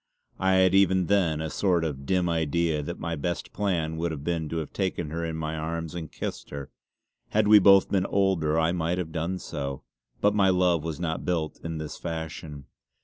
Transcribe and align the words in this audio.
I 0.39 0.53
had 0.53 0.73
even 0.73 1.05
then 1.05 1.41
a 1.41 1.51
sort 1.51 1.83
of 1.83 2.07
dim 2.07 2.27
idea 2.27 2.81
that 2.81 2.97
my 2.97 3.15
best 3.15 3.53
plan 3.53 3.97
would 3.97 4.09
have 4.11 4.23
been 4.23 4.49
to 4.49 4.57
have 4.57 4.73
taken 4.73 5.11
her 5.11 5.23
in 5.23 5.35
my 5.35 5.55
arms 5.55 5.93
and 5.93 6.11
kissed 6.11 6.49
her. 6.49 6.71
Had 7.29 7.47
we 7.47 7.59
both 7.59 7.91
been 7.91 8.07
older 8.07 8.57
I 8.59 8.71
might 8.71 8.97
have 8.97 9.11
done 9.11 9.37
so; 9.37 9.83
but 10.19 10.33
my 10.33 10.49
love 10.49 10.83
was 10.83 10.99
not 10.99 11.23
built 11.23 11.59
in 11.63 11.77
this 11.77 11.99
fashion. 11.99 12.65